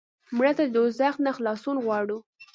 [0.35, 2.17] مړه ته د دوزخ نه خلاصون غواړو